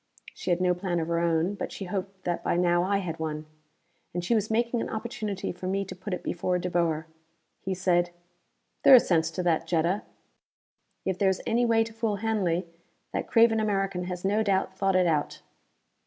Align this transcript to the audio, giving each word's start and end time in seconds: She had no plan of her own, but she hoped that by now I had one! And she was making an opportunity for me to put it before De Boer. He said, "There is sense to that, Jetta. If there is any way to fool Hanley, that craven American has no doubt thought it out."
She 0.33 0.49
had 0.49 0.59
no 0.61 0.73
plan 0.73 0.99
of 0.99 1.09
her 1.09 1.19
own, 1.19 1.53
but 1.53 1.71
she 1.71 1.85
hoped 1.85 2.23
that 2.23 2.43
by 2.43 2.57
now 2.57 2.81
I 2.81 2.97
had 2.97 3.19
one! 3.19 3.45
And 4.15 4.25
she 4.25 4.33
was 4.33 4.49
making 4.49 4.81
an 4.81 4.89
opportunity 4.89 5.51
for 5.51 5.67
me 5.67 5.85
to 5.85 5.95
put 5.95 6.11
it 6.11 6.23
before 6.23 6.57
De 6.57 6.71
Boer. 6.71 7.05
He 7.59 7.75
said, 7.75 8.09
"There 8.81 8.95
is 8.95 9.07
sense 9.07 9.29
to 9.29 9.43
that, 9.43 9.67
Jetta. 9.67 10.01
If 11.05 11.19
there 11.19 11.29
is 11.29 11.43
any 11.45 11.65
way 11.67 11.83
to 11.83 11.93
fool 11.93 12.15
Hanley, 12.15 12.65
that 13.13 13.27
craven 13.27 13.59
American 13.59 14.05
has 14.05 14.25
no 14.25 14.41
doubt 14.41 14.73
thought 14.75 14.95
it 14.95 15.05
out." 15.05 15.43